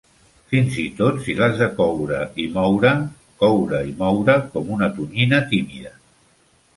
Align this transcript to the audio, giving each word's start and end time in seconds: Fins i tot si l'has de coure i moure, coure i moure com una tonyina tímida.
Fins 0.51 0.77
i 0.83 0.85
tot 0.99 1.17
si 1.25 1.33
l'has 1.41 1.59
de 1.63 1.67
coure 1.81 2.21
i 2.43 2.45
moure, 2.55 2.93
coure 3.43 3.81
i 3.91 3.93
moure 3.99 4.39
com 4.57 4.73
una 4.77 4.89
tonyina 4.97 5.43
tímida. 5.53 5.93